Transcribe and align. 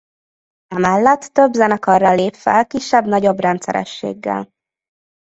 Emellett 0.67 1.21
több 1.33 1.53
zenekarral 1.53 2.15
lép 2.15 2.33
fel 2.35 2.67
kisebb-nagyobb 2.67 3.39
rendszerességgel. 3.39 4.49